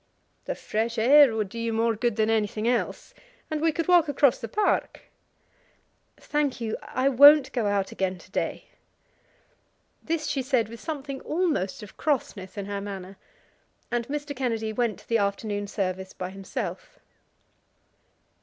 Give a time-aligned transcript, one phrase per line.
[0.45, 3.13] "The fresh air would do you more good than anything else,
[3.51, 5.01] and we could walk across the park."
[6.17, 8.65] "Thank you; I won't go out again to day."
[10.01, 13.17] This she said with something almost of crossness in her manner,
[13.91, 14.35] and Mr.
[14.35, 16.97] Kennedy went to the afternoon service by himself.